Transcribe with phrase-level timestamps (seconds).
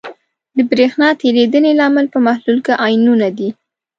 [0.55, 3.49] د برېښنا تیریدنې لامل په محلول کې آیونونه دي.